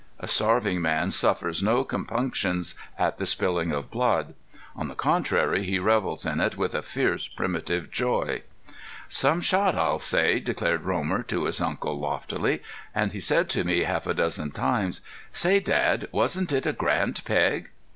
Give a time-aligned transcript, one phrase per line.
[0.19, 4.33] A starving man suffers no compunctions at the spilling of blood.
[4.75, 8.41] On the contrary he revels in it with a fierce, primitive joy.
[9.09, 12.63] "Some shot, I'll say!" declared Romer to his uncle, loftily.
[12.95, 15.01] And he said to me half a dozen times:
[15.33, 17.69] "Say, Dad, wasn't it a grand peg?"